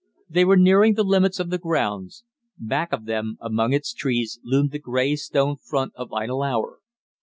They 0.27 0.45
were 0.45 0.57
nearing 0.57 0.95
the 0.95 1.03
limits 1.03 1.39
of 1.39 1.51
the 1.51 1.59
grounds; 1.59 2.23
back 2.57 2.91
of 2.91 3.05
them, 3.05 3.37
among 3.39 3.71
its 3.71 3.93
trees, 3.93 4.39
loomed 4.43 4.71
the 4.71 4.79
gray 4.79 5.15
stone 5.15 5.57
front 5.57 5.93
of 5.95 6.11
Idle 6.11 6.41
Hour. 6.41 6.79